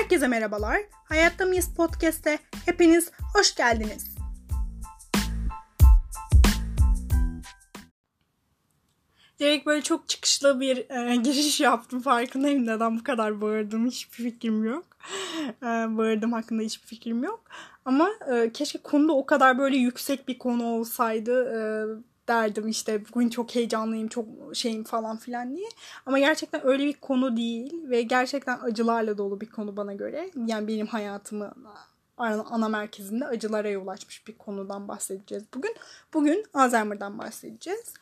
[0.00, 0.80] Herkese merhabalar.
[1.04, 4.16] Hayatta mıyız podcast'te hepiniz hoş geldiniz.
[9.40, 12.00] Direkt böyle çok çıkışlı bir e, giriş yaptım.
[12.00, 13.86] Farkındayım neden bu kadar bağırdım.
[13.86, 14.86] Hiçbir fikrim yok.
[15.62, 17.44] E, bağırdım hakkında hiçbir fikrim yok.
[17.84, 21.44] Ama e, keşke konuda o kadar böyle yüksek bir konu olsaydı.
[21.44, 21.60] E,
[22.30, 25.68] derdim işte bugün çok heyecanlıyım çok şeyim falan filan diye.
[26.06, 30.30] Ama gerçekten öyle bir konu değil ve gerçekten acılarla dolu bir konu bana göre.
[30.46, 31.52] Yani benim hayatımı
[32.16, 35.74] ana merkezinde acılara yol açmış bir konudan bahsedeceğiz bugün.
[36.14, 37.94] Bugün Alzheimer'dan bahsedeceğiz.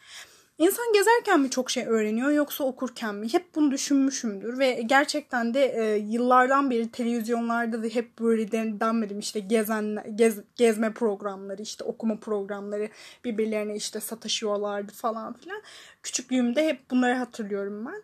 [0.58, 3.32] İnsan gezerken mi çok şey öğreniyor yoksa okurken mi?
[3.32, 9.40] Hep bunu düşünmüşümdür ve gerçekten de e, yıllardan beri televizyonlarda da hep böyle denmedim işte
[9.40, 12.88] gezen gez, gezme programları işte okuma programları
[13.24, 15.62] birbirlerine işte sataşıyorlardı falan filan.
[16.02, 18.02] Küçüklüğümde hep bunları hatırlıyorum ben.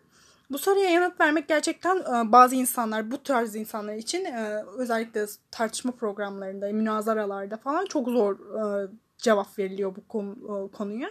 [0.49, 5.91] Bu soruya yanıt vermek gerçekten e, bazı insanlar bu tarz insanlar için e, özellikle tartışma
[5.91, 8.87] programlarında, münazaralarda falan çok zor e,
[9.17, 11.09] cevap veriliyor bu konu, konuya.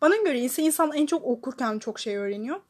[0.00, 2.60] Bana göre ise insan en çok okurken çok şey öğreniyor.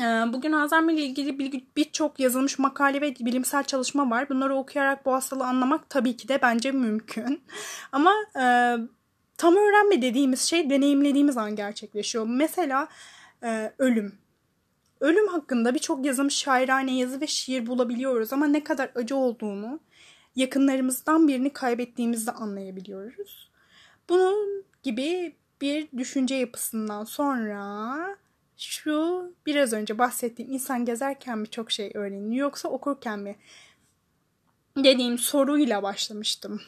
[0.00, 4.28] Ee, bugün Alzheimer ile ilgili birçok yazılmış makale ve bilimsel çalışma var.
[4.28, 7.42] Bunları okuyarak bu hastalığı anlamak tabii ki de bence mümkün.
[7.92, 8.44] Ama e,
[9.36, 12.26] tam öğrenme dediğimiz şey deneyimlediğimiz an gerçekleşiyor.
[12.26, 12.88] Mesela
[13.42, 14.18] e, ölüm.
[15.00, 19.80] Ölüm hakkında birçok yazılmış şairane yazı ve şiir bulabiliyoruz ama ne kadar acı olduğunu
[20.36, 23.50] yakınlarımızdan birini kaybettiğimizde anlayabiliyoruz.
[24.08, 27.96] Bunun gibi bir düşünce yapısından sonra
[28.56, 33.36] şu biraz önce bahsettiğim insan gezerken mi çok şey öğreniyor yoksa okurken mi
[34.76, 36.60] dediğim soruyla başlamıştım.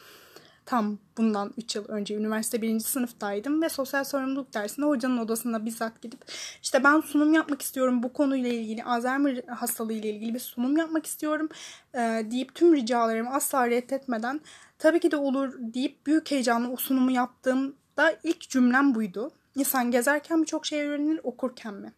[0.65, 2.79] Tam bundan 3 yıl önce üniversite 1.
[2.79, 6.19] sınıftaydım ve sosyal sorumluluk dersinde hocanın odasına bizzat gidip
[6.63, 11.05] işte ben sunum yapmak istiyorum bu konuyla ilgili Alzheimer hastalığı ile ilgili bir sunum yapmak
[11.05, 11.49] istiyorum
[11.93, 11.99] e,
[12.31, 14.41] deyip tüm ricalarımı asla reddetmeden
[14.77, 19.31] tabii ki de olur deyip büyük heyecanla o sunumu yaptığım da ilk cümlem buydu.
[19.55, 21.93] İnsan gezerken mi çok şey öğrenir, okurken mi?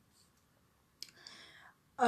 [2.04, 2.08] Ee,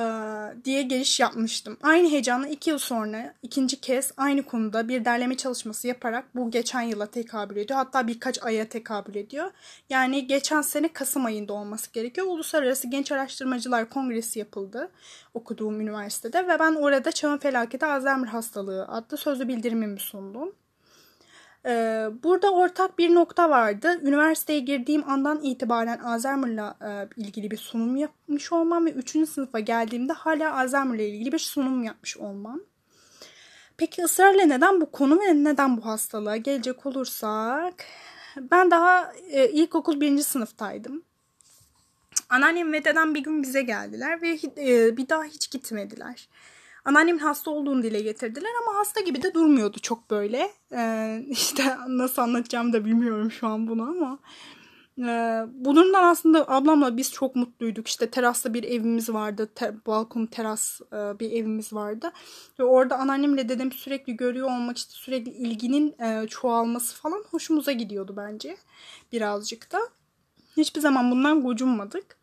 [0.65, 1.77] diye giriş yapmıştım.
[1.83, 6.81] Aynı heyecanla iki yıl sonra ikinci kez aynı konuda bir derleme çalışması yaparak bu geçen
[6.81, 7.79] yıla tekabül ediyor.
[7.79, 9.51] Hatta birkaç aya tekabül ediyor.
[9.89, 12.27] Yani geçen sene Kasım ayında olması gerekiyor.
[12.27, 14.91] Uluslararası Genç Araştırmacılar Kongresi yapıldı
[15.33, 20.55] okuduğum üniversitede ve ben orada Çağın Felaketi Alzheimer Hastalığı adlı sözlü bildirimimi sundum.
[21.65, 23.99] Ee, burada ortak bir nokta vardı.
[24.01, 29.29] Üniversiteye girdiğim andan itibaren Alzheimer'la e, ilgili bir sunum yapmış olmam ve 3.
[29.29, 32.59] sınıfa geldiğimde hala Alzheimer'la ilgili bir sunum yapmış olmam.
[33.77, 37.85] Peki ısrarla neden bu konu ve neden bu hastalığa gelecek olursak
[38.37, 41.03] ben daha e, ilkokul birinci sınıftaydım.
[42.29, 46.29] Anneannem ve dedem bir gün bize geldiler ve e, bir daha hiç gitmediler.
[46.85, 50.51] Anneannemin hasta olduğunu dile getirdiler ama hasta gibi de durmuyordu çok böyle.
[50.73, 54.19] Ee, işte nasıl anlatacağım da bilmiyorum şu an bunu ama.
[54.99, 57.87] Ee, bu durumdan aslında ablamla biz çok mutluyduk.
[57.87, 59.49] İşte terasta bir evimiz vardı.
[59.55, 62.11] Te, balkon teras e, bir evimiz vardı.
[62.59, 68.13] Ve orada anneannemle dedem sürekli görüyor olmak işte sürekli ilginin e, çoğalması falan hoşumuza gidiyordu
[68.17, 68.57] bence.
[69.11, 69.79] Birazcık da.
[70.57, 72.18] Hiçbir zaman bundan gocunmadık.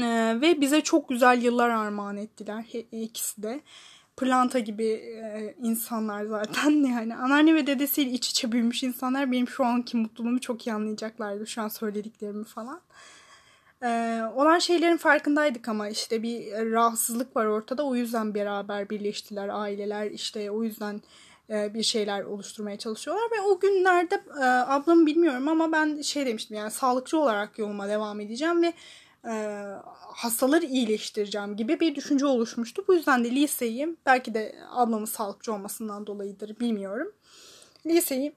[0.00, 3.60] Ee, ve bize çok güzel yıllar armağan ettiler ikisi de.
[4.16, 9.64] Planta gibi e, insanlar zaten yani anneanne ve dedesiyle iç içe büyümüş insanlar benim şu
[9.64, 12.80] anki mutluluğumu çok iyi anlayacaklardı şu an söylediklerimi falan.
[13.82, 20.10] Ee, olan şeylerin farkındaydık ama işte bir rahatsızlık var ortada o yüzden beraber birleştiler aileler
[20.10, 21.00] işte o yüzden
[21.50, 26.56] e, bir şeyler oluşturmaya çalışıyorlar ve o günlerde e, ablamı bilmiyorum ama ben şey demiştim
[26.56, 28.72] yani sağlıkçı olarak yoluma devam edeceğim ve
[29.26, 29.64] e,
[30.14, 32.84] hastaları iyileştireceğim gibi bir düşünce oluşmuştu.
[32.88, 37.12] Bu yüzden de liseyi belki de ablamın sağlıkçı olmasından dolayıdır bilmiyorum.
[37.86, 38.36] Liseyi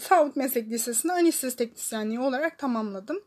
[0.00, 3.20] Sağlık Meslek Lisesi'nde anestezi teknisyenliği olarak tamamladım.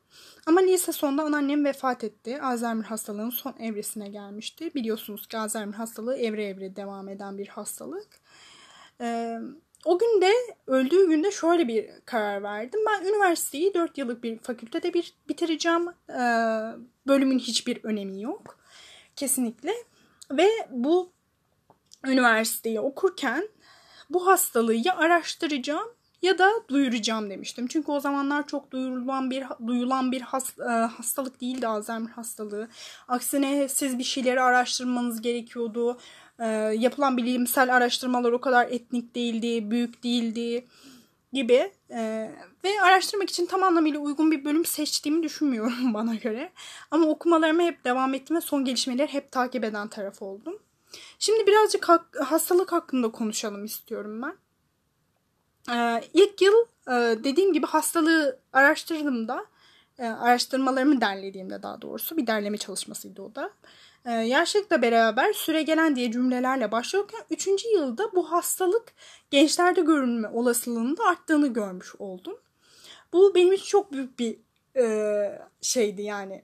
[0.46, 2.42] Ama lise sonunda anneannem vefat etti.
[2.42, 4.74] Alzheimer hastalığının son evresine gelmişti.
[4.76, 8.08] Biliyorsunuz ki Alzheimer hastalığı evre evre devam eden bir hastalık.
[9.02, 9.40] Ee,
[9.86, 10.32] o gün de
[10.68, 12.80] öldüğü günde şöyle bir karar verdim.
[12.88, 15.88] Ben üniversiteyi 4 yıllık bir fakültede bir bitireceğim.
[16.10, 16.16] Ee,
[17.08, 18.58] bölümün hiçbir önemi yok.
[19.16, 19.74] Kesinlikle.
[20.32, 21.12] Ve bu
[22.06, 23.50] üniversiteyi okurken
[24.10, 25.88] bu hastalığı ya araştıracağım
[26.26, 27.68] ya da duyuracağım demiştim.
[27.68, 32.68] Çünkü o zamanlar çok duyurulan bir duyulan bir has, e, hastalık değildi Alzheimer hastalığı.
[33.08, 35.98] Aksine siz bir şeyleri araştırmanız gerekiyordu
[36.40, 36.46] e,
[36.78, 40.68] yapılan bilimsel araştırmalar o kadar etnik değildi, büyük değildi
[41.34, 42.32] gibi e,
[42.64, 46.52] ve araştırmak için tam anlamıyla uygun bir bölüm seçtiğimi düşünmüyorum bana göre.
[46.92, 50.60] Ama okumalarıma hep devam ettim ve son gelişmeleri hep takip eden taraf oldum.
[51.20, 51.90] Şimdi birazcık
[52.26, 54.45] hastalık hakkında konuşalım istiyorum ben.
[55.72, 56.54] Ee, ilk yıl
[56.88, 59.46] e, dediğim gibi hastalığı araştırdığımda,
[60.00, 63.52] e, araştırmalarımı derlediğimde daha doğrusu bir derleme çalışmasıydı o da.
[64.06, 67.48] E, yaşlılıkla beraber süre gelen diye cümlelerle başlıyorken 3.
[67.74, 68.94] yılda bu hastalık
[69.32, 72.38] gençlerde görünme olasılığının da arttığını görmüş oldum.
[73.14, 74.38] Bu benim için çok büyük bir
[74.78, 76.44] e, şeydi yani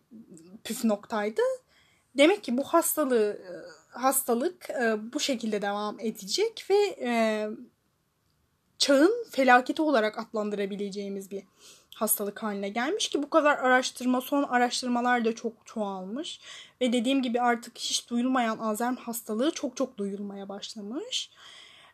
[0.64, 1.42] püf noktaydı.
[2.18, 3.42] Demek ki bu hastalığı
[3.90, 7.48] hastalık e, bu şekilde devam edecek ve e,
[8.82, 11.44] çağın felaketi olarak adlandırabileceğimiz bir
[11.96, 16.40] hastalık haline gelmiş ki bu kadar araştırma son araştırmalar da çok çoğalmış
[16.82, 21.32] ve dediğim gibi artık hiç duyulmayan Alzheimer hastalığı çok çok duyulmaya başlamış.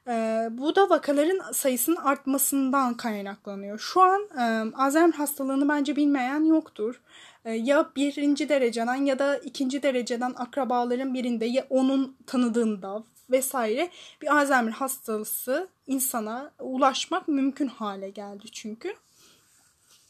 [0.08, 3.80] Ee, bu da vakaların sayısının artmasından kaynaklanıyor.
[3.80, 7.02] Şu an e, Alzheimer hastalığını bence bilmeyen yoktur.
[7.48, 13.90] E, ya birinci dereceden ya da ikinci dereceden akrabaların birinde ya onun tanıdığında vesaire
[14.22, 18.94] bir Alzheimer hastası insana ulaşmak mümkün hale geldi çünkü.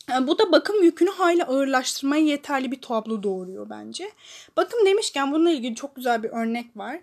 [0.10, 4.12] Yani bu da bakım yükünü hayli ağırlaştırmaya yeterli bir tablo doğuruyor bence.
[4.58, 7.00] Bakım demişken bununla ilgili çok güzel bir örnek var.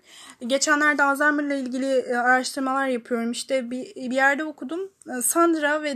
[0.47, 3.31] Geçenlerde Alzheimer ile ilgili e, araştırmalar yapıyorum.
[3.31, 4.91] İşte bir, bir yerde okudum.
[5.17, 5.95] E, Sandra ve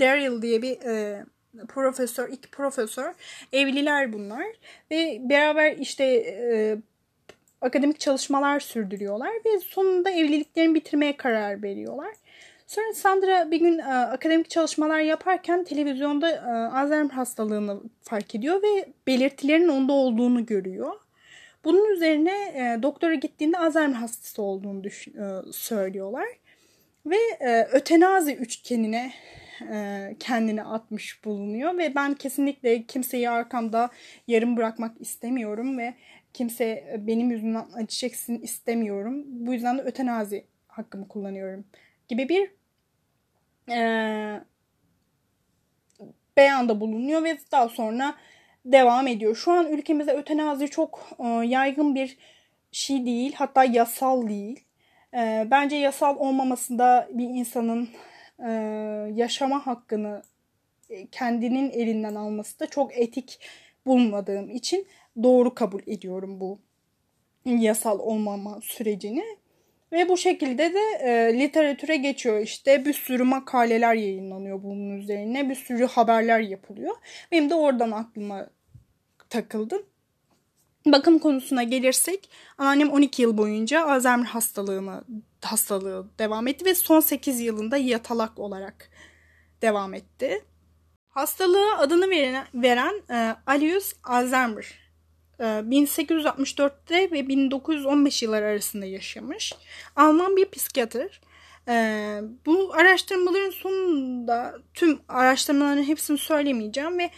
[0.00, 1.24] Daryl diye bir e,
[1.68, 3.14] profesör, iki profesör
[3.52, 4.46] evliler bunlar
[4.90, 6.76] ve beraber işte e,
[7.60, 12.14] akademik çalışmalar sürdürüyorlar ve sonunda evliliklerini bitirmeye karar veriyorlar.
[12.66, 18.92] Sonra Sandra bir gün e, akademik çalışmalar yaparken televizyonda e, Alzheimer hastalığını fark ediyor ve
[19.06, 20.92] belirtilerin onda olduğunu görüyor.
[21.64, 26.28] Bunun üzerine e, doktora gittiğinde Alzheimer hastası olduğunu düşün, e, söylüyorlar.
[27.06, 29.12] Ve e, ötenazi üçgenine
[29.72, 33.90] e, kendini atmış bulunuyor ve ben kesinlikle kimseyi arkamda
[34.26, 35.94] yarım bırakmak istemiyorum ve
[36.34, 39.24] kimse e, benim yüzümden acı çeksin istemiyorum.
[39.26, 41.64] Bu yüzden de ötenazi hakkımı kullanıyorum
[42.08, 42.50] gibi bir
[43.72, 43.80] e,
[46.36, 48.14] beyanda bulunuyor ve daha sonra
[48.64, 49.36] devam ediyor.
[49.36, 52.18] Şu an ülkemizde ötenazi çok e, yaygın bir
[52.72, 54.64] şey değil hatta yasal değil.
[55.14, 57.88] E, bence yasal olmamasında bir insanın
[58.46, 58.50] e,
[59.14, 60.22] yaşama hakkını
[60.90, 63.40] e, kendinin elinden alması da çok etik
[63.86, 64.86] bulmadığım için
[65.22, 66.58] doğru kabul ediyorum bu
[67.44, 69.24] yasal olmama sürecini.
[69.92, 75.54] Ve bu şekilde de e, literatüre geçiyor işte bir sürü makaleler yayınlanıyor bunun üzerine bir
[75.54, 76.94] sürü haberler yapılıyor.
[77.32, 78.50] Benim de oradan aklıma
[79.30, 79.86] takıldı.
[80.92, 85.04] Bakım konusuna gelirsek anneannem 12 yıl boyunca Alzheimer hastalığını
[85.44, 88.90] hastalığı devam etti ve son 8 yılında yatalak olarak
[89.62, 90.44] devam etti.
[91.08, 94.78] Hastalığa adını veren, veren e, Alius Alzheimer
[95.40, 99.52] e, 1864'te ve 1915 yılları arasında yaşamış.
[99.96, 101.20] Alman bir psikiyatr.
[101.68, 101.74] E,
[102.46, 107.10] bu araştırmaların sonunda tüm araştırmaların hepsini söylemeyeceğim ve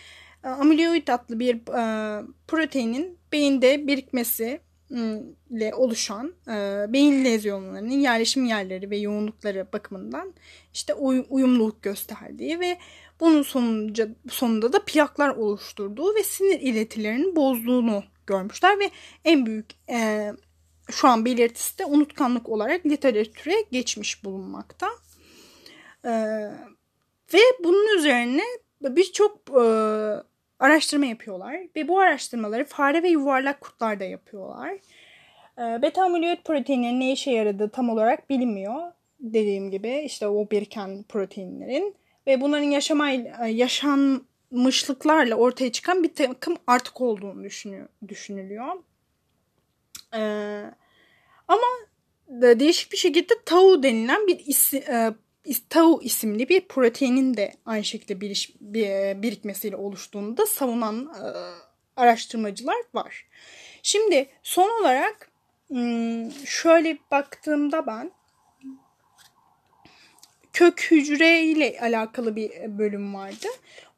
[0.44, 4.60] e, amyloid adlı bir e, proteinin beyinde birikmesi
[5.50, 10.34] ile oluşan e, beyin lezyonlarının yerleşim yerleri ve yoğunlukları bakımından
[10.74, 12.78] işte uy- uyumluluk gösterdiği ve
[13.20, 18.90] bunun sonunca, sonunda da plaklar oluşturduğu ve sinir iletilerinin bozduğunu görmüşler ve
[19.24, 20.32] en büyük e,
[20.90, 24.88] şu an belirtisi de unutkanlık olarak literatüre geçmiş bulunmakta.
[26.04, 26.10] E,
[27.34, 28.44] ve bunun üzerine
[28.80, 29.64] birçok e,
[30.60, 34.72] araştırma yapıyorlar ve bu araştırmaları fare ve yuvarlak kurtlarda yapıyorlar.
[35.58, 38.92] E, beta amyloid proteininin ne işe yaradığı tam olarak bilinmiyor.
[39.20, 41.94] Dediğim gibi işte o biriken proteinlerin
[42.26, 43.10] ve bunların yaşama
[43.46, 47.44] yaşanmışlıklarla ortaya çıkan bir takım artık olduğunu
[48.08, 48.66] düşünülüyor.
[50.14, 50.64] Ee,
[51.48, 51.66] ama
[52.30, 55.14] değişik bir şekilde tau denilen bir isim, e,
[55.68, 61.24] tau isimli bir proteinin de aynı şekilde bir, bir, birikmesiyle oluştuğunu da savunan e,
[61.96, 63.26] araştırmacılar var.
[63.82, 65.30] Şimdi son olarak
[66.44, 68.12] şöyle baktığımda ben
[70.52, 73.46] kök hücre ile alakalı bir bölüm vardı.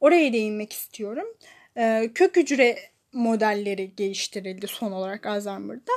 [0.01, 1.27] Oraya değinmek istiyorum.
[1.77, 2.77] Ee, kök hücre
[3.13, 5.91] modelleri geliştirildi son olarak Alzheimer'da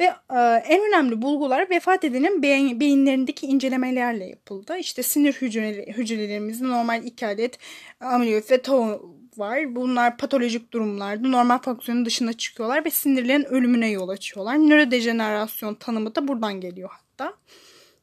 [0.00, 4.76] ve e, en önemli bulgular vefat edenin beyin, beyinlerindeki incelemelerle yapıldı.
[4.76, 7.58] İşte sinir hücreleri, hücrelerimizde normal iki adet
[8.00, 9.74] amyloid ve tau var.
[9.76, 14.54] Bunlar patolojik durumlarda normal fonksiyonun dışına çıkıyorlar ve sinirlerin ölümüne yol açıyorlar.
[14.56, 17.34] Nörodejenerasyon tanımı da buradan geliyor hatta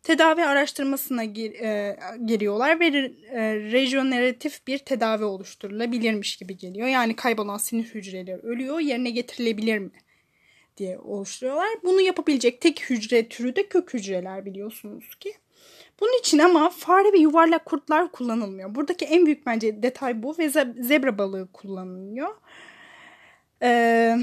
[0.06, 6.88] tedavi araştırmasına gir, e, giriyorlar ve e, rejeneratif bir tedavi oluşturulabilirmiş gibi geliyor.
[6.88, 9.92] Yani kaybolan sinir hücreleri ölüyor, yerine getirilebilir mi
[10.78, 11.68] diye oluşturuyorlar.
[11.84, 15.34] Bunu yapabilecek tek hücre türü de kök hücreler biliyorsunuz ki.
[16.00, 18.76] Bunun için ama fare ve yuvarlak kurtlar kullanılmıyor.
[18.76, 22.36] Buradaki en büyük bence detay bu ve zebra balığı kullanılıyor.
[23.62, 24.18] Ee,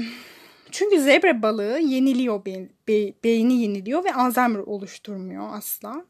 [0.73, 6.05] çünkü zebra balığı yeniliyor, be, be, beyni yeniliyor ve Alzheimer oluşturmuyor asla.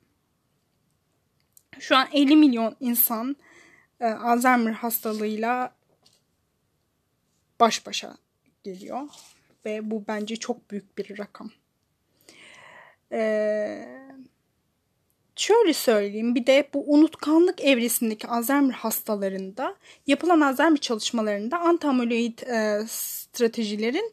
[1.80, 3.36] Şu an 50 milyon insan
[4.00, 5.76] e, Alzheimer hastalığıyla
[7.60, 8.18] baş başa
[8.64, 9.02] geliyor.
[9.66, 11.52] Ve bu bence çok büyük bir rakam.
[13.12, 13.88] Ee,
[15.36, 19.76] şöyle söyleyeyim bir de bu unutkanlık evresindeki Alzheimer hastalarında
[20.08, 24.12] yapılan Alzheimer çalışmalarında anti-amyloid e, stratejilerin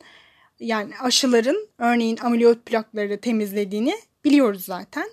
[0.60, 5.08] yani aşıların örneğin amyloid plakları temizlediğini biliyoruz zaten.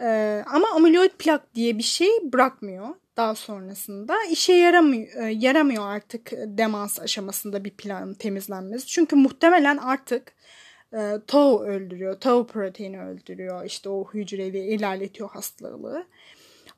[0.00, 4.16] Ee, ama amyloid plak diye bir şey bırakmıyor daha sonrasında.
[4.30, 8.86] işe yaramıyor, e, yaramıyor artık demans aşamasında bir plan temizlenmesi.
[8.86, 10.34] Çünkü muhtemelen artık
[10.92, 13.64] e, tau öldürüyor, tau proteini öldürüyor.
[13.64, 16.06] İşte o hücreyi ilerletiyor hastalığı.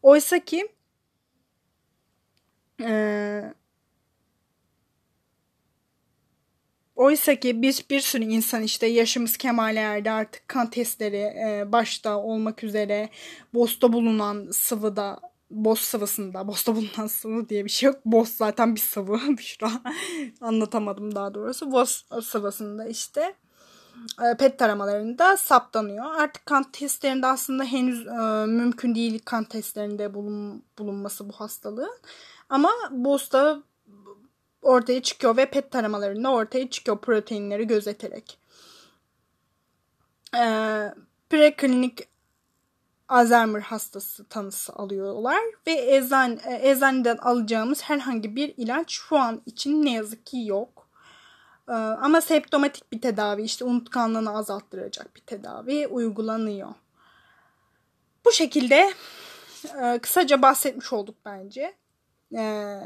[0.02, 0.68] Oysa ki
[2.82, 3.52] e,
[7.08, 12.16] Oysa ki biz bir sürü insan işte yaşımız kemale erdi artık kan testleri e, başta
[12.18, 13.08] olmak üzere
[13.54, 18.00] bosta bulunan sıvıda boz sıvısında bosta bulunan sıvı diye bir şey yok.
[18.04, 19.20] Boz zaten bir sıvı.
[19.38, 19.70] Büşra
[20.40, 21.72] anlatamadım daha doğrusu.
[21.72, 23.34] Boz sıvısında işte
[24.22, 26.14] e, PET taramalarında saptanıyor.
[26.14, 31.98] Artık kan testlerinde aslında henüz e, mümkün değil kan testlerinde bulun, bulunması bu hastalığın.
[32.48, 33.62] Ama BOS'ta
[34.62, 38.38] ortaya çıkıyor ve PET taramalarında ortaya çıkıyor proteinleri gözeterek.
[40.36, 40.94] Ee,
[41.30, 42.08] preklinik
[43.08, 49.84] Alzheimer hastası tanısı alıyorlar ve eczan, e, eczaneden alacağımız herhangi bir ilaç şu an için
[49.84, 50.88] ne yazık ki yok.
[51.68, 56.68] Ee, ama septomatik bir tedavi işte unutkanlığını azalttıracak bir tedavi uygulanıyor.
[58.24, 58.92] Bu şekilde
[59.82, 61.74] e, kısaca bahsetmiş olduk bence.
[62.36, 62.80] Ee,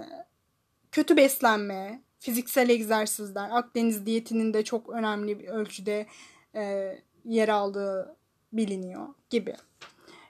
[0.93, 6.07] kötü beslenme, fiziksel egzersizler, Akdeniz diyetinin de çok önemli bir ölçüde
[6.55, 6.93] e,
[7.25, 8.17] yer aldığı
[8.53, 9.57] biliniyor gibi.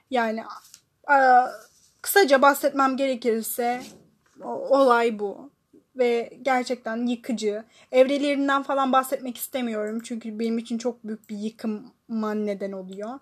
[0.09, 0.43] Yani
[1.09, 1.17] e,
[2.01, 3.81] kısaca bahsetmem gerekirse
[4.69, 5.53] olay bu
[5.95, 7.63] ve gerçekten yıkıcı.
[7.91, 13.19] Evrelerinden falan bahsetmek istemiyorum çünkü benim için çok büyük bir yıkıma neden oluyor.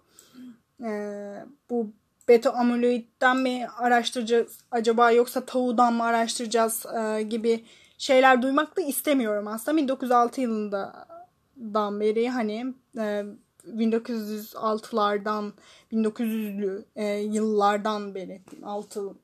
[0.83, 1.93] Ee, bu
[2.31, 7.65] beta amyloidden mi araştıracağız acaba yoksa tavuğdan mı araştıracağız e, gibi
[7.97, 9.77] şeyler duymak da istemiyorum aslında.
[9.77, 13.23] 1906 yılından beri hani e,
[13.67, 15.51] 1906'lardan
[15.91, 19.15] 1900'lü e, yıllardan beri 6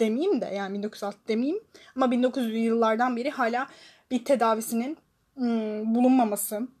[0.00, 1.60] demeyeyim de yani 1906 demeyeyim
[1.96, 3.66] ama 1900'lü yıllardan beri hala
[4.10, 4.96] bir tedavisinin
[5.36, 6.75] ım, bulunmaması ee,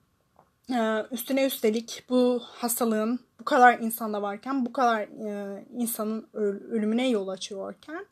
[1.10, 6.28] üstüne üstelik bu hastalığın bu kadar insanda varken bu kadar e, insanın
[6.70, 8.06] ölümüne yol açıyorken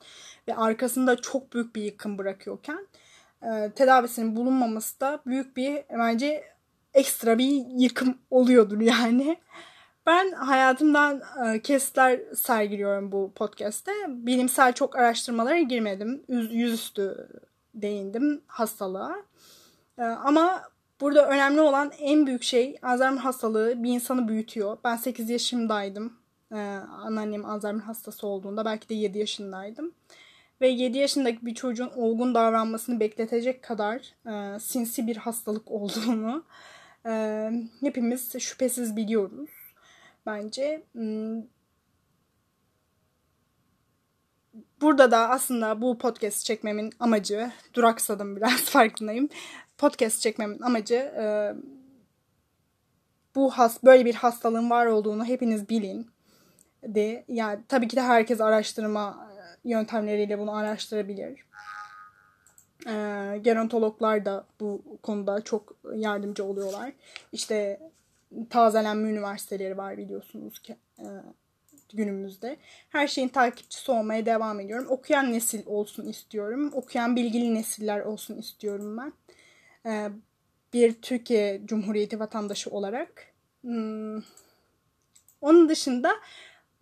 [0.48, 2.86] ve arkasında çok büyük bir yıkım bırakıyorken
[3.42, 6.44] e, tedavisinin bulunmaması da büyük bir bence
[6.94, 9.36] ekstra bir yıkım oluyordur yani.
[10.06, 13.92] Ben hayatımdan e, kesitler sergiliyorum bu podcast'te.
[14.08, 16.24] Bilimsel çok araştırmalara girmedim.
[16.28, 17.28] Yüzüstü
[17.74, 19.16] değindim hastalığa.
[19.98, 20.62] Ama
[21.00, 24.78] Burada önemli olan en büyük şey Alzheimer hastalığı bir insanı büyütüyor.
[24.84, 26.16] Ben 8 yaşımdaydım.
[26.52, 26.56] Ee,
[27.04, 29.94] anneannem Alzheimer hastası olduğunda belki de 7 yaşındaydım.
[30.60, 36.44] Ve 7 yaşındaki bir çocuğun olgun davranmasını bekletecek kadar e, sinsi bir hastalık olduğunu
[37.06, 39.50] e, hepimiz şüphesiz biliyoruz.
[40.26, 41.42] Bence hmm,
[44.80, 49.28] burada da aslında bu podcast çekmemin amacı duraksadım biraz farkındayım
[49.78, 51.54] podcast çekmemin amacı e,
[53.34, 56.10] bu has böyle bir hastalığın var olduğunu hepiniz bilin
[56.86, 59.28] de yani tabii ki de herkes araştırma
[59.64, 61.44] e, yöntemleriyle bunu araştırabilir.
[62.86, 62.92] E,
[63.42, 66.92] gerontologlar da bu konuda çok yardımcı oluyorlar.
[67.32, 67.80] İşte
[68.50, 71.06] tazelenme üniversiteleri var biliyorsunuz ki e,
[71.94, 72.56] günümüzde.
[72.88, 74.86] Her şeyin takipçisi olmaya devam ediyorum.
[74.88, 76.70] Okuyan nesil olsun istiyorum.
[76.74, 79.12] Okuyan bilgili nesiller olsun istiyorum ben.
[79.86, 80.10] Ee,
[80.72, 83.26] bir Türkiye Cumhuriyeti vatandaşı olarak.
[83.60, 84.22] Hmm.
[85.40, 86.12] Onun dışında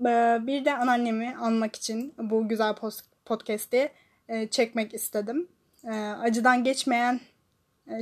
[0.00, 2.74] e, bir de anneannemi anmak için bu güzel
[3.24, 3.92] podcast'i
[4.28, 5.48] e, çekmek istedim.
[5.84, 7.20] E, acıdan geçmeyen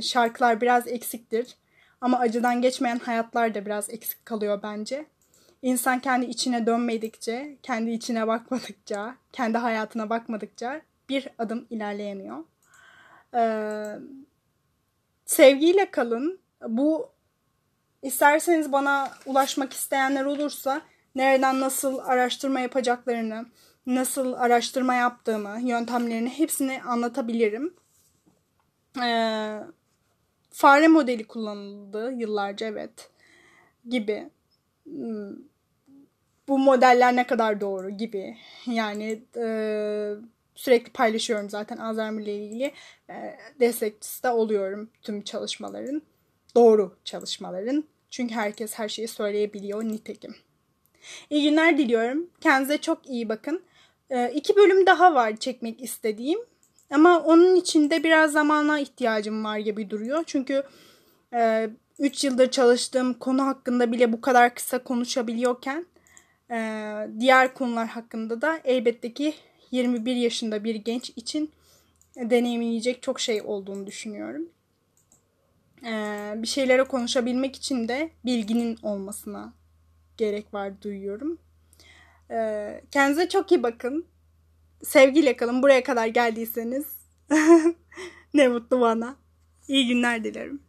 [0.01, 1.55] şarkılar biraz eksiktir.
[2.01, 5.05] Ama acıdan geçmeyen hayatlar da biraz eksik kalıyor bence.
[5.61, 12.37] İnsan kendi içine dönmedikçe, kendi içine bakmadıkça, kendi hayatına bakmadıkça bir adım ilerleyemiyor.
[13.33, 13.95] Ee,
[15.31, 16.39] Sevgiyle kalın.
[16.67, 17.09] Bu
[18.01, 20.81] isterseniz bana ulaşmak isteyenler olursa
[21.15, 23.45] nereden nasıl araştırma yapacaklarını,
[23.85, 27.73] nasıl araştırma yaptığımı, yöntemlerini hepsini anlatabilirim.
[29.03, 29.59] Ee,
[30.49, 33.09] fare modeli kullanıldı yıllarca evet
[33.89, 34.29] gibi.
[34.83, 35.35] Hmm,
[36.47, 38.37] bu modeller ne kadar doğru gibi.
[38.65, 39.45] Yani e,
[40.55, 42.71] sürekli paylaşıyorum zaten Alzheimer ile ilgili
[43.09, 46.01] e, destekçisi de oluyorum tüm çalışmaların.
[46.55, 47.83] Doğru çalışmaların.
[48.09, 50.35] Çünkü herkes her şeyi söyleyebiliyor nitekim.
[51.29, 52.29] İyi günler diliyorum.
[52.41, 53.63] Kendinize çok iyi bakın.
[54.09, 56.39] E, iki bölüm daha var çekmek istediğim.
[56.91, 60.23] Ama onun için de biraz zamana ihtiyacım var gibi duruyor.
[60.27, 60.63] Çünkü
[61.99, 65.85] 3 e, yıldır çalıştığım konu hakkında bile bu kadar kısa konuşabiliyorken
[66.51, 66.57] e,
[67.19, 69.33] diğer konular hakkında da elbette ki
[69.71, 71.51] 21 yaşında bir genç için
[72.15, 74.49] deneyimleyecek çok şey olduğunu düşünüyorum.
[75.85, 75.93] E,
[76.35, 79.53] bir şeylere konuşabilmek için de bilginin olmasına
[80.17, 81.37] gerek var duyuyorum.
[82.91, 84.05] Kendinize çok iyi bakın
[84.83, 85.63] sevgiyle kalın.
[85.63, 86.85] Buraya kadar geldiyseniz
[88.33, 89.15] ne mutlu bana.
[89.67, 90.61] İyi günler dilerim.